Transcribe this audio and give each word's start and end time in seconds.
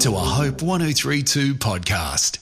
to 0.00 0.16
a 0.16 0.18
Hope 0.18 0.62
1032 0.62 1.56
podcast. 1.56 2.38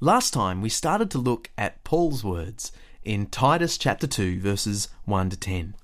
Last 0.00 0.32
time 0.32 0.62
we 0.62 0.70
started 0.70 1.10
to 1.10 1.18
look 1.18 1.50
at 1.58 1.84
Paul's 1.84 2.24
words 2.24 2.72
in 3.04 3.26
Titus 3.26 3.76
chapter 3.76 4.06
2, 4.06 4.40
verses 4.40 4.88
1 5.04 5.28
to 5.28 5.36
10. 5.36 5.74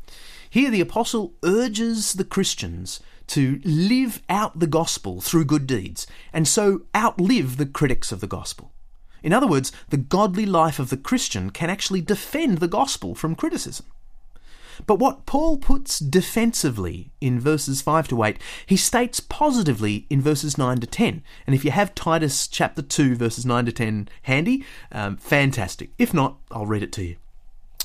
Here 0.48 0.70
the 0.70 0.80
apostle 0.80 1.34
urges 1.44 2.14
the 2.14 2.24
Christians 2.24 3.00
to 3.26 3.60
live 3.64 4.22
out 4.30 4.60
the 4.60 4.66
gospel 4.66 5.20
through 5.20 5.44
good 5.44 5.66
deeds, 5.66 6.06
and 6.32 6.48
so 6.48 6.80
outlive 6.96 7.58
the 7.58 7.66
critics 7.66 8.10
of 8.10 8.20
the 8.20 8.26
gospel. 8.26 8.72
In 9.22 9.34
other 9.34 9.46
words, 9.46 9.72
the 9.90 9.98
godly 9.98 10.46
life 10.46 10.78
of 10.78 10.88
the 10.88 10.96
Christian 10.96 11.50
can 11.50 11.68
actually 11.68 12.00
defend 12.00 12.58
the 12.58 12.66
gospel 12.66 13.14
from 13.14 13.34
criticism. 13.34 13.84
But 14.86 14.98
what 14.98 15.26
Paul 15.26 15.56
puts 15.58 15.98
defensively 15.98 17.12
in 17.20 17.38
verses 17.38 17.80
5 17.82 18.08
to 18.08 18.24
8, 18.24 18.38
he 18.66 18.76
states 18.76 19.20
positively 19.20 20.06
in 20.10 20.20
verses 20.20 20.58
9 20.58 20.80
to 20.80 20.86
10. 20.86 21.22
And 21.46 21.54
if 21.54 21.64
you 21.64 21.70
have 21.70 21.94
Titus 21.94 22.48
chapter 22.48 22.82
2, 22.82 23.16
verses 23.16 23.46
9 23.46 23.66
to 23.66 23.72
10 23.72 24.08
handy, 24.22 24.64
um, 24.90 25.16
fantastic. 25.16 25.90
If 25.98 26.12
not, 26.12 26.36
I'll 26.50 26.66
read 26.66 26.82
it 26.82 26.92
to 26.92 27.04
you. 27.04 27.16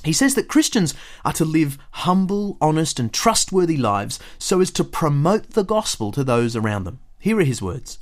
He 0.03 0.13
says 0.13 0.35
that 0.35 0.47
Christians 0.47 0.93
are 1.25 1.33
to 1.33 1.45
live 1.45 1.77
humble, 1.91 2.57
honest, 2.61 2.99
and 2.99 3.11
trustworthy 3.11 3.77
lives 3.77 4.19
so 4.37 4.61
as 4.61 4.71
to 4.71 4.83
promote 4.83 5.51
the 5.51 5.63
gospel 5.63 6.11
to 6.13 6.23
those 6.23 6.55
around 6.55 6.83
them. 6.85 6.99
Here 7.19 7.39
are 7.39 7.43
his 7.43 7.61
words 7.61 7.99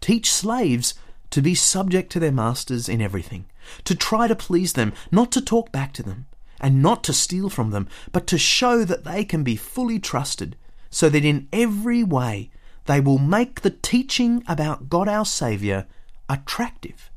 Teach 0.00 0.32
slaves 0.32 0.94
to 1.30 1.42
be 1.42 1.54
subject 1.54 2.10
to 2.12 2.20
their 2.20 2.32
masters 2.32 2.88
in 2.88 3.00
everything, 3.00 3.44
to 3.84 3.94
try 3.94 4.26
to 4.28 4.34
please 4.34 4.72
them, 4.72 4.92
not 5.12 5.30
to 5.32 5.40
talk 5.40 5.70
back 5.70 5.92
to 5.94 6.02
them 6.02 6.26
and 6.60 6.82
not 6.82 7.02
to 7.04 7.12
steal 7.12 7.48
from 7.48 7.70
them, 7.70 7.88
but 8.12 8.26
to 8.28 8.38
show 8.38 8.84
that 8.84 9.04
they 9.04 9.24
can 9.24 9.42
be 9.42 9.56
fully 9.56 9.98
trusted, 9.98 10.56
so 10.90 11.08
that 11.08 11.24
in 11.24 11.48
every 11.52 12.02
way 12.02 12.50
they 12.86 13.00
will 13.00 13.18
make 13.18 13.60
the 13.60 13.70
teaching 13.70 14.42
about 14.48 14.88
God 14.88 15.08
our 15.08 15.24
Saviour 15.24 15.86
attractive. 16.28 17.10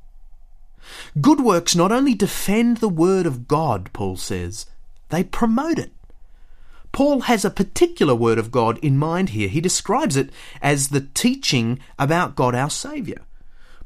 Good 1.20 1.40
works 1.40 1.76
not 1.76 1.92
only 1.92 2.14
defend 2.14 2.78
the 2.78 2.90
Word 2.90 3.26
of 3.26 3.48
God, 3.48 3.92
Paul 3.94 4.18
says, 4.18 4.66
they 5.10 5.24
promote 5.24 5.80
it. 5.80 5.92
Paul 6.92 7.22
has 7.22 7.44
a 7.44 7.50
particular 7.50 8.14
Word 8.14 8.38
of 8.38 8.52
God 8.52 8.78
in 8.80 8.98
mind 8.98 9.30
here. 9.30 9.48
He 9.48 9.62
describes 9.62 10.16
it 10.16 10.30
as 10.62 10.90
the 10.90 11.02
teaching 11.02 11.80
about 11.98 12.36
God 12.36 12.54
our 12.54 12.70
Saviour. 12.70 13.20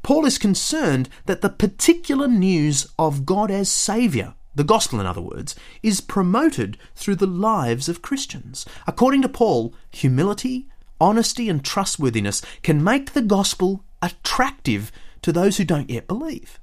Paul 0.02 0.26
is 0.26 0.38
concerned 0.38 1.08
that 1.26 1.40
the 1.40 1.48
particular 1.48 2.28
news 2.28 2.86
of 2.98 3.24
God 3.24 3.50
as 3.50 3.70
Saviour 3.70 4.34
the 4.58 4.64
gospel, 4.64 4.98
in 4.98 5.06
other 5.06 5.20
words, 5.20 5.54
is 5.84 6.00
promoted 6.00 6.76
through 6.96 7.14
the 7.14 7.28
lives 7.28 7.88
of 7.88 8.02
Christians. 8.02 8.66
According 8.88 9.22
to 9.22 9.28
Paul, 9.28 9.72
humility, 9.88 10.66
honesty, 11.00 11.48
and 11.48 11.64
trustworthiness 11.64 12.42
can 12.64 12.82
make 12.82 13.12
the 13.12 13.22
gospel 13.22 13.84
attractive 14.02 14.90
to 15.22 15.30
those 15.30 15.58
who 15.58 15.64
don't 15.64 15.88
yet 15.88 16.08
believe. 16.08 16.58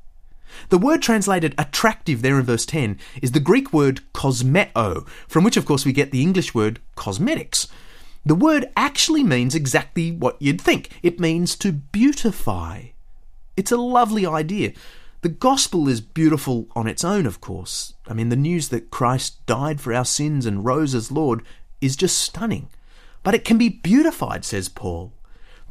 The 0.67 0.77
word 0.77 1.01
translated 1.01 1.55
attractive 1.57 2.21
there 2.21 2.37
in 2.37 2.43
verse 2.43 2.65
10 2.65 2.99
is 3.21 3.31
the 3.31 3.39
Greek 3.39 3.71
word 3.71 4.01
kosmeo, 4.13 5.07
from 5.29 5.45
which, 5.45 5.55
of 5.55 5.65
course, 5.65 5.85
we 5.85 5.93
get 5.93 6.11
the 6.11 6.21
English 6.21 6.53
word 6.53 6.81
cosmetics. 6.95 7.69
The 8.25 8.35
word 8.35 8.65
actually 8.75 9.23
means 9.23 9.55
exactly 9.55 10.11
what 10.11 10.41
you'd 10.41 10.59
think 10.59 10.89
it 11.01 11.17
means 11.17 11.55
to 11.57 11.71
beautify. 11.71 12.87
It's 13.55 13.71
a 13.71 13.77
lovely 13.77 14.25
idea. 14.25 14.73
The 15.25 15.29
gospel 15.29 15.87
is 15.89 16.01
beautiful 16.01 16.67
on 16.75 16.85
its 16.85 17.03
own, 17.03 17.25
of 17.25 17.41
course. 17.41 17.95
I 18.07 18.13
mean, 18.13 18.29
the 18.29 18.35
news 18.35 18.69
that 18.69 18.91
Christ 18.91 19.43
died 19.47 19.81
for 19.81 19.91
our 19.91 20.05
sins 20.05 20.45
and 20.45 20.63
rose 20.63 20.93
as 20.93 21.11
Lord 21.11 21.41
is 21.81 21.95
just 21.95 22.19
stunning. 22.19 22.69
But 23.23 23.33
it 23.33 23.43
can 23.43 23.57
be 23.57 23.69
beautified, 23.69 24.45
says 24.45 24.69
Paul. 24.69 25.13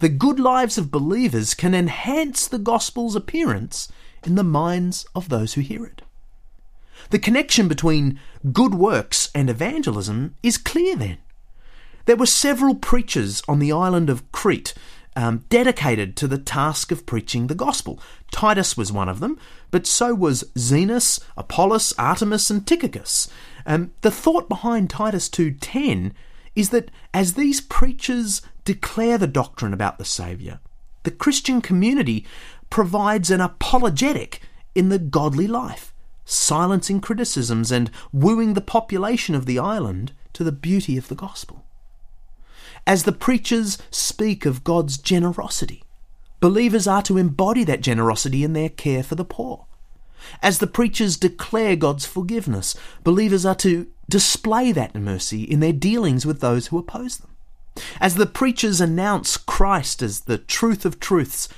The 0.01 0.09
good 0.09 0.41
lives 0.41 0.77
of 0.77 0.91
believers 0.91 1.55
can 1.55 1.73
enhance 1.73 2.49
the 2.49 2.59
gospel's 2.59 3.15
appearance 3.15 3.87
in 4.27 4.35
the 4.35 4.43
minds 4.43 5.07
of 5.15 5.29
those 5.29 5.55
who 5.55 5.61
hear 5.61 5.85
it. 5.85 6.03
The 7.11 7.21
connection 7.21 7.69
between 7.69 8.19
good 8.53 8.75
works 8.75 9.31
and 9.37 9.49
evangelism 9.49 10.35
is 10.43 10.59
clear 10.59 10.97
then. 10.97 11.19
There 12.07 12.17
were 12.17 12.27
several 12.27 12.75
preachers 12.75 13.41
on 13.47 13.61
the 13.61 13.71
island 13.71 14.11
of 14.11 14.33
Crete 14.33 14.75
um, 15.17 15.45
dedicated 15.49 16.17
to 16.17 16.27
the 16.27 16.39
task 16.39 16.91
of 16.91 17.07
preaching 17.07 17.47
the 17.47 17.55
gospel. 17.55 18.01
Titus 18.31 18.77
was 18.77 18.93
one 18.93 19.09
of 19.09 19.21
them, 19.21 19.39
but 19.71 19.87
so 19.87 20.15
was 20.15 20.45
Zenas, 20.57 21.21
Apollos, 21.37 21.93
Artemas, 21.95 22.51
and 22.51 22.67
Tychicus. 22.67 23.29
Um, 23.67 23.93
the 24.03 24.11
thought 24.11 24.49
behind 24.49 24.91
Titus 24.91 25.29
2.10 25.29 26.13
is 26.55 26.71
that 26.71 26.91
as 27.13 27.35
these 27.35 27.61
preachers 27.61 28.43
declare 28.65 29.19
the 29.19 29.27
doctrine 29.27 29.73
about 29.73 29.99
the 29.99 30.05
Saviour, 30.05 30.61
the 31.03 31.11
Christian 31.11 31.61
community 31.61 32.27
provides 32.71 33.31
an 33.31 33.41
apologetic 33.41 34.41
in 34.75 34.89
the 34.89 34.99
godly 34.99 35.47
life, 35.47 35.93
silencing 36.25 37.01
criticisms 37.01 37.71
and 37.71 37.91
wooing 38.13 38.55
the 38.55 38.61
population 38.61 39.35
of 39.35 39.47
the 39.47 39.59
island 39.59 40.13
to 40.33 40.43
the 40.43 40.53
beauty 40.53 40.97
of 40.97 41.09
the 41.09 41.15
gospel 41.15 41.64
as 42.87 43.05
the 43.05 43.13
preachers 43.13 43.79
speak 43.91 44.45
of 44.45 44.65
God's 44.65 44.99
generosity. 44.99 45.83
Believers 46.41 46.87
are 46.87 47.03
to 47.03 47.17
embody 47.17 47.65
that 47.65 47.81
generosity 47.81 48.45
in 48.45 48.53
their 48.53 48.69
care 48.69 49.03
for 49.03 49.15
the 49.15 49.25
poor. 49.25 49.67
As 50.43 50.59
the 50.59 50.67
preachers 50.67 51.17
declare 51.17 51.77
God's 51.77 52.07
forgiveness, 52.07 52.77
believers 53.03 53.47
are 53.47 53.55
to 53.57 53.87
display 54.09 54.73
that 54.73 54.95
mercy 54.95 55.43
in 55.43 55.61
their 55.61 55.73
dealings 55.73 56.27
with 56.27 56.41
those 56.41 56.67
who 56.67 56.79
oppose 56.79 57.19
them. 57.19 57.31
As 58.01 58.15
the 58.15 58.27
preachers 58.27 58.81
announce 58.81 59.37
Christ 59.37 60.03
as 60.03 60.21
the 60.21 60.39
truth 60.39 60.85
of 60.85 61.01
truths, 61.01 61.49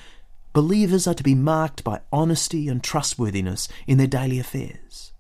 believers 0.53 1.07
are 1.07 1.15
to 1.15 1.23
be 1.23 1.35
marked 1.35 1.85
by 1.85 2.01
honesty 2.13 2.69
and 2.69 2.83
trustworthiness 2.83 3.69
in 3.87 3.99
their 3.99 4.07
daily 4.07 4.39
affairs. 4.39 5.13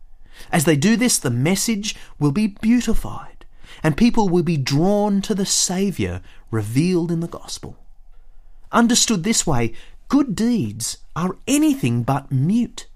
As 0.50 0.64
they 0.64 0.76
do 0.76 0.96
this, 0.96 1.18
the 1.18 1.30
message 1.30 1.96
will 2.18 2.32
be 2.32 2.46
beautified 2.46 3.35
and 3.82 3.96
people 3.96 4.28
will 4.28 4.42
be 4.42 4.56
drawn 4.56 5.20
to 5.22 5.34
the 5.34 5.46
Saviour 5.46 6.20
revealed 6.50 7.10
in 7.10 7.20
the 7.20 7.28
gospel. 7.28 7.76
Understood 8.72 9.24
this 9.24 9.46
way, 9.46 9.72
good 10.08 10.34
deeds 10.34 10.98
are 11.14 11.36
anything 11.46 12.02
but 12.02 12.30
mute. 12.30 12.86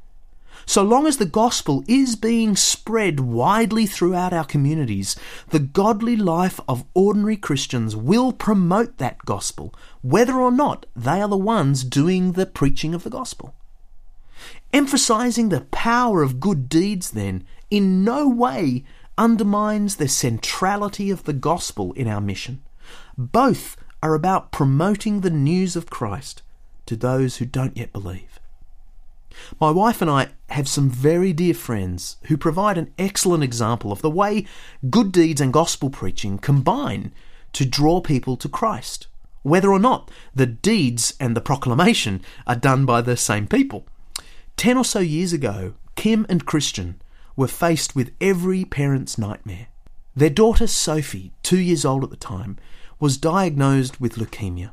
So 0.66 0.82
long 0.82 1.06
as 1.06 1.16
the 1.16 1.26
gospel 1.26 1.82
is 1.88 2.16
being 2.16 2.54
spread 2.54 3.20
widely 3.20 3.86
throughout 3.86 4.32
our 4.32 4.44
communities, 4.44 5.16
the 5.48 5.58
godly 5.58 6.16
life 6.16 6.60
of 6.68 6.84
ordinary 6.94 7.36
Christians 7.36 7.96
will 7.96 8.32
promote 8.32 8.98
that 8.98 9.24
gospel, 9.24 9.74
whether 10.02 10.34
or 10.34 10.52
not 10.52 10.86
they 10.94 11.20
are 11.20 11.28
the 11.28 11.36
ones 11.36 11.82
doing 11.82 12.32
the 12.32 12.46
preaching 12.46 12.94
of 12.94 13.02
the 13.04 13.10
gospel. 13.10 13.54
Emphasizing 14.72 15.48
the 15.48 15.62
power 15.72 16.22
of 16.22 16.40
good 16.40 16.68
deeds, 16.68 17.10
then, 17.10 17.44
in 17.70 18.04
no 18.04 18.28
way 18.28 18.84
undermines 19.20 19.96
the 19.96 20.08
centrality 20.08 21.10
of 21.10 21.24
the 21.24 21.34
gospel 21.34 21.92
in 21.92 22.08
our 22.08 22.22
mission. 22.22 22.62
Both 23.18 23.76
are 24.02 24.14
about 24.14 24.50
promoting 24.50 25.20
the 25.20 25.30
news 25.30 25.76
of 25.76 25.90
Christ 25.90 26.40
to 26.86 26.96
those 26.96 27.36
who 27.36 27.44
don't 27.44 27.76
yet 27.76 27.92
believe. 27.92 28.40
My 29.60 29.70
wife 29.70 30.00
and 30.00 30.10
I 30.10 30.28
have 30.48 30.66
some 30.66 30.88
very 30.88 31.34
dear 31.34 31.52
friends 31.52 32.16
who 32.24 32.38
provide 32.38 32.78
an 32.78 32.94
excellent 32.98 33.44
example 33.44 33.92
of 33.92 34.00
the 34.00 34.10
way 34.10 34.46
good 34.88 35.12
deeds 35.12 35.40
and 35.40 35.52
gospel 35.52 35.90
preaching 35.90 36.38
combine 36.38 37.12
to 37.52 37.66
draw 37.66 38.00
people 38.00 38.38
to 38.38 38.48
Christ, 38.48 39.06
whether 39.42 39.70
or 39.70 39.78
not 39.78 40.10
the 40.34 40.46
deeds 40.46 41.12
and 41.20 41.36
the 41.36 41.42
proclamation 41.42 42.22
are 42.46 42.56
done 42.56 42.86
by 42.86 43.02
the 43.02 43.18
same 43.18 43.46
people. 43.46 43.86
Ten 44.56 44.78
or 44.78 44.84
so 44.84 45.00
years 45.00 45.34
ago, 45.34 45.74
Kim 45.94 46.24
and 46.30 46.46
Christian 46.46 47.02
were 47.40 47.48
faced 47.48 47.96
with 47.96 48.12
every 48.20 48.66
parent's 48.66 49.16
nightmare. 49.16 49.68
Their 50.14 50.28
daughter 50.28 50.66
Sophie, 50.66 51.32
two 51.42 51.58
years 51.58 51.86
old 51.86 52.04
at 52.04 52.10
the 52.10 52.16
time, 52.16 52.58
was 52.98 53.16
diagnosed 53.16 53.98
with 53.98 54.16
leukemia. 54.16 54.72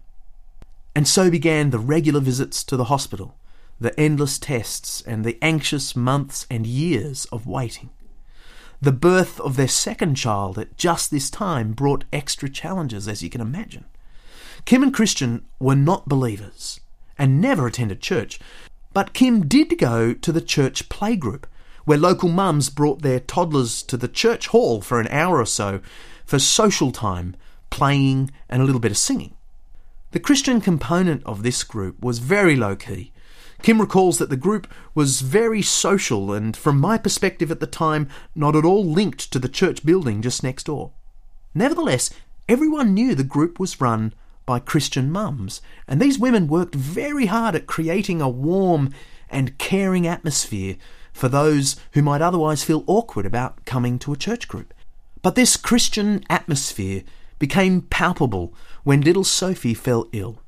And 0.93 1.07
so 1.07 1.31
began 1.31 1.69
the 1.69 1.79
regular 1.79 2.19
visits 2.19 2.65
to 2.65 2.75
the 2.75 2.91
hospital, 2.91 3.37
the 3.79 3.97
endless 3.97 4.37
tests, 4.37 5.01
and 5.07 5.23
the 5.23 5.37
anxious 5.41 5.95
months 5.95 6.45
and 6.51 6.67
years 6.67 7.23
of 7.31 7.47
waiting. 7.47 7.89
The 8.81 8.91
birth 8.91 9.39
of 9.39 9.55
their 9.55 9.69
second 9.69 10.15
child 10.15 10.59
at 10.59 10.75
just 10.75 11.09
this 11.09 11.29
time 11.29 11.71
brought 11.71 12.03
extra 12.11 12.49
challenges, 12.49 13.07
as 13.07 13.23
you 13.23 13.29
can 13.29 13.39
imagine. 13.39 13.85
Kim 14.65 14.83
and 14.83 14.93
Christian 14.93 15.45
were 15.57 15.77
not 15.77 16.09
believers 16.09 16.81
and 17.17 17.39
never 17.39 17.65
attended 17.65 18.01
church, 18.01 18.41
but 18.91 19.13
Kim 19.13 19.47
did 19.47 19.77
go 19.77 20.13
to 20.13 20.31
the 20.33 20.41
church 20.41 20.89
playgroup 20.89 21.45
where 21.87 21.97
local 21.97 22.27
mums 22.27 22.69
brought 22.69 23.01
their 23.01 23.21
toddlers 23.21 23.81
to 23.81 23.95
the 23.95 24.09
church 24.09 24.47
hall 24.47 24.81
for 24.81 24.99
an 24.99 25.07
hour 25.07 25.39
or 25.39 25.45
so 25.45 25.79
for 26.25 26.37
social 26.37 26.91
time, 26.91 27.33
playing, 27.69 28.29
and 28.49 28.61
a 28.61 28.65
little 28.65 28.81
bit 28.81 28.91
of 28.91 28.97
singing. 28.97 29.33
The 30.11 30.19
Christian 30.19 30.59
component 30.59 31.23
of 31.25 31.43
this 31.43 31.63
group 31.63 32.03
was 32.03 32.19
very 32.19 32.57
low 32.57 32.75
key. 32.75 33.13
Kim 33.61 33.79
recalls 33.79 34.17
that 34.17 34.29
the 34.29 34.35
group 34.35 34.67
was 34.93 35.21
very 35.21 35.61
social 35.61 36.33
and, 36.33 36.57
from 36.57 36.77
my 36.77 36.97
perspective 36.97 37.51
at 37.51 37.61
the 37.61 37.65
time, 37.65 38.09
not 38.35 38.53
at 38.53 38.65
all 38.65 38.83
linked 38.83 39.31
to 39.31 39.39
the 39.39 39.47
church 39.47 39.85
building 39.85 40.21
just 40.21 40.43
next 40.43 40.65
door. 40.65 40.91
Nevertheless, 41.55 42.09
everyone 42.49 42.93
knew 42.93 43.15
the 43.15 43.23
group 43.23 43.61
was 43.61 43.79
run 43.79 44.13
by 44.45 44.59
Christian 44.59 45.09
mums, 45.09 45.61
and 45.87 46.01
these 46.01 46.19
women 46.19 46.49
worked 46.49 46.75
very 46.75 47.27
hard 47.27 47.55
at 47.55 47.65
creating 47.65 48.19
a 48.19 48.27
warm 48.27 48.93
and 49.29 49.57
caring 49.57 50.05
atmosphere 50.05 50.75
for 51.17 51.27
those 51.27 51.75
who 51.93 52.01
might 52.03 52.21
otherwise 52.21 52.63
feel 52.63 52.83
awkward 52.85 53.25
about 53.25 53.65
coming 53.65 53.97
to 53.99 54.13
a 54.13 54.17
church 54.17 54.47
group. 54.47 54.73
But 55.23 55.33
this 55.33 55.57
Christian 55.57 56.23
atmosphere 56.29 57.01
became 57.39 57.81
palpable 57.81 58.53
when 58.83 59.01
little 59.01 59.23
Sophie 59.23 59.73
fell 59.73 60.07
ill. 60.13 60.41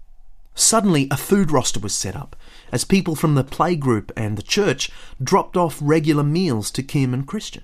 Suddenly, 0.54 1.08
a 1.10 1.18
food 1.18 1.52
roster 1.52 1.80
was 1.80 1.96
set 1.96 2.16
up 2.16 2.36
as 2.72 2.84
people 2.84 3.16
from 3.16 3.34
the 3.34 3.44
playgroup 3.44 4.12
and 4.16 4.38
the 4.38 4.44
church 4.44 4.92
dropped 5.22 5.58
off 5.58 5.80
regular 5.82 6.24
meals 6.24 6.70
to 6.72 6.84
Kim 6.84 7.14
and 7.14 7.26
Christian. 7.26 7.64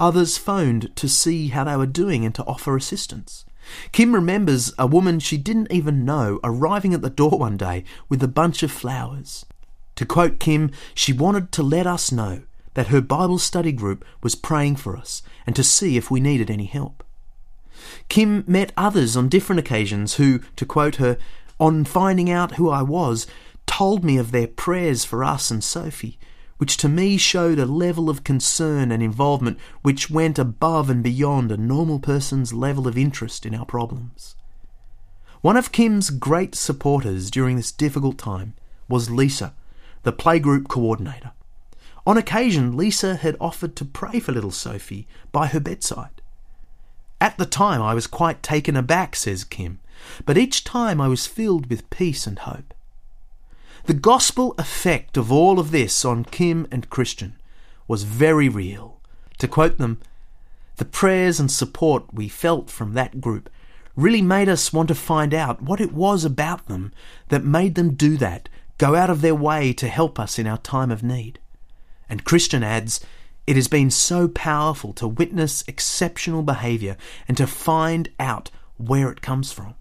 Others 0.00 0.36
phoned 0.36 0.94
to 0.96 1.08
see 1.08 1.48
how 1.48 1.64
they 1.64 1.76
were 1.76 1.86
doing 1.86 2.24
and 2.24 2.34
to 2.34 2.44
offer 2.44 2.76
assistance. 2.76 3.44
Kim 3.92 4.12
remembers 4.12 4.72
a 4.76 4.88
woman 4.88 5.20
she 5.20 5.36
didn't 5.36 5.70
even 5.70 6.04
know 6.04 6.40
arriving 6.42 6.94
at 6.94 7.02
the 7.02 7.10
door 7.10 7.38
one 7.38 7.56
day 7.56 7.84
with 8.08 8.22
a 8.22 8.28
bunch 8.28 8.62
of 8.64 8.72
flowers. 8.72 9.46
To 9.96 10.06
quote 10.06 10.40
Kim, 10.40 10.70
she 10.94 11.12
wanted 11.12 11.52
to 11.52 11.62
let 11.62 11.86
us 11.86 12.10
know 12.10 12.42
that 12.74 12.88
her 12.88 13.00
Bible 13.00 13.38
study 13.38 13.72
group 13.72 14.04
was 14.22 14.34
praying 14.34 14.76
for 14.76 14.96
us 14.96 15.22
and 15.46 15.54
to 15.56 15.62
see 15.62 15.96
if 15.96 16.10
we 16.10 16.20
needed 16.20 16.50
any 16.50 16.66
help. 16.66 17.04
Kim 18.08 18.44
met 18.46 18.72
others 18.76 19.16
on 19.16 19.28
different 19.28 19.60
occasions 19.60 20.14
who, 20.14 20.40
to 20.56 20.66
quote 20.66 20.96
her, 20.96 21.16
on 21.60 21.84
finding 21.84 22.30
out 22.30 22.56
who 22.56 22.68
I 22.68 22.82
was, 22.82 23.26
told 23.66 24.04
me 24.04 24.16
of 24.16 24.32
their 24.32 24.46
prayers 24.46 25.04
for 25.04 25.22
us 25.24 25.50
and 25.50 25.62
Sophie, 25.62 26.18
which 26.58 26.76
to 26.78 26.88
me 26.88 27.16
showed 27.16 27.58
a 27.58 27.66
level 27.66 28.10
of 28.10 28.24
concern 28.24 28.90
and 28.90 29.02
involvement 29.02 29.58
which 29.82 30.10
went 30.10 30.38
above 30.38 30.90
and 30.90 31.02
beyond 31.02 31.50
a 31.52 31.56
normal 31.56 31.98
person's 31.98 32.52
level 32.52 32.86
of 32.88 32.98
interest 32.98 33.46
in 33.46 33.54
our 33.54 33.66
problems. 33.66 34.34
One 35.40 35.56
of 35.56 35.72
Kim's 35.72 36.10
great 36.10 36.54
supporters 36.54 37.30
during 37.30 37.56
this 37.56 37.72
difficult 37.72 38.18
time 38.18 38.54
was 38.88 39.10
Lisa, 39.10 39.54
the 40.04 40.12
playgroup 40.12 40.68
coordinator. 40.68 41.32
On 42.06 42.16
occasion, 42.16 42.76
Lisa 42.76 43.16
had 43.16 43.36
offered 43.40 43.74
to 43.76 43.84
pray 43.84 44.20
for 44.20 44.32
little 44.32 44.50
Sophie 44.50 45.08
by 45.32 45.48
her 45.48 45.60
bedside. 45.60 46.20
At 47.20 47.38
the 47.38 47.46
time, 47.46 47.80
I 47.82 47.94
was 47.94 48.06
quite 48.06 48.42
taken 48.42 48.76
aback, 48.76 49.16
says 49.16 49.44
Kim, 49.44 49.80
but 50.26 50.36
each 50.36 50.64
time 50.64 51.00
I 51.00 51.08
was 51.08 51.26
filled 51.26 51.70
with 51.70 51.88
peace 51.90 52.26
and 52.26 52.38
hope. 52.38 52.74
The 53.86 53.94
gospel 53.94 54.54
effect 54.58 55.16
of 55.16 55.32
all 55.32 55.58
of 55.58 55.70
this 55.70 56.04
on 56.04 56.24
Kim 56.24 56.66
and 56.70 56.88
Christian 56.90 57.36
was 57.88 58.02
very 58.02 58.48
real. 58.48 59.00
To 59.38 59.48
quote 59.48 59.78
them, 59.78 60.00
the 60.76 60.84
prayers 60.84 61.38
and 61.38 61.50
support 61.50 62.12
we 62.12 62.28
felt 62.28 62.70
from 62.70 62.94
that 62.94 63.20
group 63.20 63.48
really 63.96 64.22
made 64.22 64.48
us 64.48 64.72
want 64.72 64.88
to 64.88 64.94
find 64.94 65.32
out 65.32 65.62
what 65.62 65.80
it 65.80 65.92
was 65.92 66.24
about 66.24 66.66
them 66.66 66.92
that 67.28 67.44
made 67.44 67.74
them 67.74 67.94
do 67.94 68.16
that, 68.16 68.48
go 68.78 68.94
out 68.94 69.10
of 69.10 69.20
their 69.20 69.34
way 69.34 69.72
to 69.74 69.88
help 69.88 70.18
us 70.18 70.38
in 70.38 70.46
our 70.46 70.58
time 70.58 70.90
of 70.90 71.02
need. 71.02 71.38
And 72.08 72.24
Christian 72.24 72.62
adds, 72.62 73.00
it 73.46 73.56
has 73.56 73.68
been 73.68 73.90
so 73.90 74.28
powerful 74.28 74.92
to 74.94 75.08
witness 75.08 75.64
exceptional 75.68 76.42
behaviour 76.42 76.96
and 77.28 77.36
to 77.36 77.46
find 77.46 78.08
out 78.18 78.50
where 78.76 79.10
it 79.10 79.22
comes 79.22 79.52
from. 79.52 79.74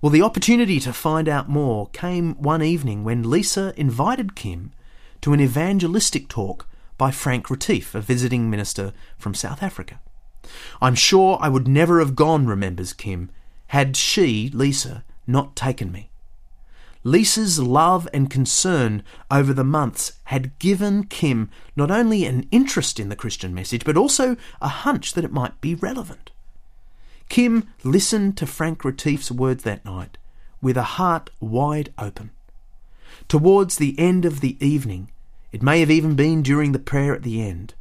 Well, 0.00 0.10
the 0.10 0.22
opportunity 0.22 0.80
to 0.80 0.92
find 0.92 1.28
out 1.28 1.48
more 1.48 1.88
came 1.88 2.34
one 2.34 2.62
evening 2.62 3.04
when 3.04 3.30
Lisa 3.30 3.72
invited 3.76 4.36
Kim 4.36 4.72
to 5.22 5.32
an 5.32 5.40
evangelistic 5.40 6.28
talk 6.28 6.68
by 6.98 7.10
Frank 7.10 7.48
Retief, 7.48 7.94
a 7.94 8.00
visiting 8.00 8.50
minister 8.50 8.92
from 9.16 9.32
South 9.34 9.62
Africa. 9.62 10.00
I'm 10.82 10.94
sure 10.94 11.38
I 11.40 11.48
would 11.48 11.66
never 11.66 12.00
have 12.00 12.14
gone, 12.14 12.46
remembers 12.46 12.92
Kim, 12.92 13.30
had 13.68 13.96
she, 13.96 14.50
Lisa, 14.52 15.02
not 15.26 15.56
taken 15.56 15.90
me. 15.90 16.10
Lisa's 17.04 17.60
love 17.60 18.08
and 18.14 18.30
concern 18.30 19.04
over 19.30 19.52
the 19.52 19.62
months 19.62 20.14
had 20.24 20.58
given 20.58 21.04
Kim 21.04 21.50
not 21.76 21.90
only 21.90 22.24
an 22.24 22.48
interest 22.50 22.98
in 22.98 23.10
the 23.10 23.16
Christian 23.16 23.54
message, 23.54 23.84
but 23.84 23.96
also 23.96 24.36
a 24.60 24.68
hunch 24.68 25.12
that 25.12 25.24
it 25.24 25.32
might 25.32 25.60
be 25.60 25.74
relevant. 25.74 26.30
Kim 27.28 27.68
listened 27.82 28.36
to 28.38 28.46
Frank 28.46 28.84
Retief's 28.84 29.30
words 29.30 29.62
that 29.64 29.84
night 29.84 30.16
with 30.62 30.76
a 30.76 30.82
heart 30.82 31.30
wide 31.40 31.92
open. 31.98 32.30
Towards 33.28 33.76
the 33.76 33.98
end 33.98 34.24
of 34.24 34.40
the 34.40 34.56
evening, 34.64 35.10
it 35.52 35.62
may 35.62 35.80
have 35.80 35.90
even 35.90 36.16
been 36.16 36.42
during 36.42 36.72
the 36.72 36.78
prayer 36.78 37.14
at 37.14 37.22
the 37.22 37.42
end, 37.42 37.74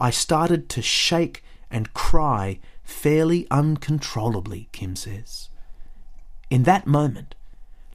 I 0.00 0.10
started 0.10 0.68
to 0.70 0.82
shake 0.82 1.44
and 1.70 1.94
cry 1.94 2.58
fairly 2.82 3.46
uncontrollably, 3.50 4.68
Kim 4.72 4.96
says. 4.96 5.48
In 6.50 6.64
that 6.64 6.86
moment, 6.86 7.34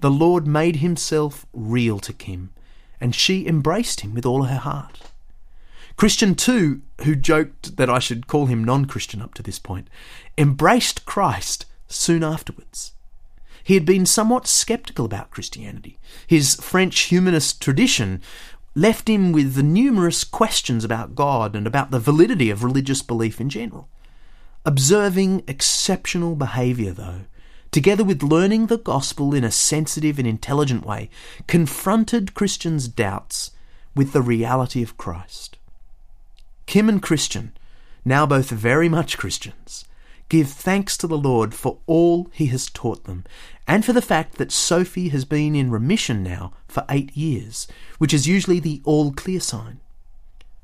the 0.01 0.11
Lord 0.11 0.47
made 0.47 0.77
himself 0.77 1.45
real 1.53 1.99
to 1.99 2.13
Kim, 2.13 2.51
and 3.01 3.15
she 3.15 3.47
embraced 3.47 4.01
him 4.01 4.13
with 4.13 4.25
all 4.25 4.43
her 4.43 4.57
heart. 4.57 4.99
Christian, 5.95 6.35
too, 6.35 6.81
who 7.03 7.15
joked 7.15 7.77
that 7.77 7.89
I 7.89 7.99
should 7.99 8.27
call 8.27 8.45
him 8.45 8.63
non 8.63 8.85
Christian 8.85 9.21
up 9.21 9.33
to 9.33 9.43
this 9.43 9.57
point, 9.57 9.87
embraced 10.37 11.05
Christ 11.05 11.65
soon 11.87 12.23
afterwards. 12.23 12.93
He 13.63 13.73
had 13.73 13.85
been 13.85 14.05
somewhat 14.05 14.47
sceptical 14.47 15.05
about 15.05 15.31
Christianity. 15.31 15.97
His 16.25 16.55
French 16.55 16.99
humanist 17.01 17.61
tradition 17.61 18.21
left 18.75 19.09
him 19.09 19.31
with 19.31 19.55
the 19.55 19.63
numerous 19.63 20.23
questions 20.23 20.85
about 20.85 21.15
God 21.15 21.55
and 21.55 21.65
about 21.65 21.89
the 21.89 21.99
validity 21.99 22.51
of 22.51 22.63
religious 22.63 23.01
belief 23.01 23.41
in 23.41 23.49
general. 23.49 23.89
Observing 24.65 25.43
exceptional 25.47 26.35
behaviour, 26.35 26.91
though, 26.91 27.21
together 27.77 28.03
with 28.03 28.23
learning 28.23 28.65
the 28.65 28.77
gospel 28.79 29.35
in 29.35 29.43
a 29.43 29.51
sensitive 29.51 30.17
and 30.17 30.27
intelligent 30.27 30.83
way, 30.83 31.11
confronted 31.45 32.33
Christian's 32.33 32.87
doubts 32.87 33.51
with 33.95 34.13
the 34.13 34.21
reality 34.23 34.81
of 34.81 34.97
Christ. 34.97 35.57
Kim 36.65 36.89
and 36.89 37.03
Christian, 37.03 37.55
now 38.03 38.25
both 38.25 38.49
very 38.49 38.89
much 38.89 39.19
Christians, 39.19 39.85
give 40.27 40.49
thanks 40.49 40.97
to 40.97 41.05
the 41.05 41.19
Lord 41.19 41.53
for 41.53 41.77
all 41.85 42.31
he 42.33 42.47
has 42.47 42.67
taught 42.67 43.03
them, 43.03 43.23
and 43.67 43.85
for 43.85 43.93
the 43.93 44.01
fact 44.01 44.39
that 44.39 44.51
Sophie 44.51 45.09
has 45.09 45.23
been 45.23 45.55
in 45.55 45.69
remission 45.69 46.23
now 46.23 46.53
for 46.67 46.83
eight 46.89 47.15
years, 47.15 47.67
which 47.99 48.11
is 48.11 48.27
usually 48.27 48.59
the 48.59 48.81
all 48.85 49.11
clear 49.11 49.39
sign. 49.39 49.79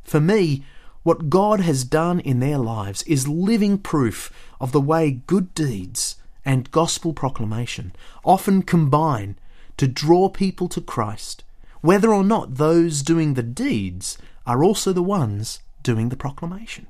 For 0.04 0.20
me, 0.20 0.66
what 1.04 1.30
God 1.30 1.60
has 1.60 1.84
done 1.84 2.22
in 2.22 2.40
their 2.40 2.58
lives 2.58 3.04
is 3.04 3.28
living 3.28 3.78
proof 3.78 4.34
of 4.60 4.72
the 4.72 4.82
way 4.82 5.22
good 5.28 5.54
deeds 5.54 6.16
and 6.46 6.72
gospel 6.72 7.14
proclamation 7.14 7.94
often 8.24 8.62
combine 8.62 9.38
to 9.78 9.88
draw 9.88 10.30
people 10.30 10.68
to 10.70 10.82
Christ, 10.82 11.44
whether 11.82 12.14
or 12.14 12.24
not 12.24 12.56
those 12.56 13.02
doing 13.02 13.34
the 13.34 13.44
deeds 13.44 14.18
are 14.46 14.64
also 14.64 14.94
the 14.94 15.04
ones 15.04 15.62
doing 15.82 16.10
the 16.10 16.16
proclamation. 16.16 16.88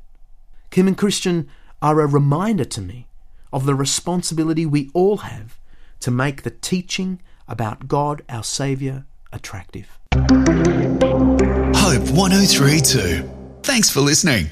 Kim 0.70 0.88
and 0.88 0.98
Christian 0.98 1.50
are 1.82 2.00
a 2.00 2.08
reminder 2.08 2.66
to 2.66 2.82
me 2.82 3.08
of 3.52 3.66
the 3.66 3.76
responsibility 3.76 4.66
we 4.66 4.90
all 4.94 5.18
have 5.18 5.60
to 6.00 6.12
make 6.12 6.42
the 6.42 6.50
teaching 6.50 7.22
about 7.48 7.88
God 7.88 8.24
our 8.28 8.44
Saviour 8.44 9.06
attractive. 9.32 10.00
Hope 11.76 12.10
1032. 12.10 13.30
Thanks 13.62 13.90
for 13.90 14.02
listening. 14.02 14.50